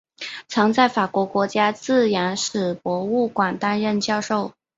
[0.47, 4.51] 曾在法国国家自然史博物馆担任教授。